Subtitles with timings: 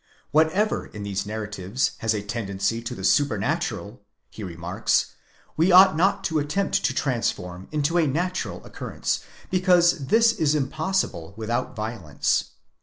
[0.31, 5.11] Whatever in these narratives has a tendency to the supernatural, he remarks,®
[5.55, 9.19] we ought not to attempt to transform into a natural occurrence,
[9.51, 12.45] because .this is impossible without violence.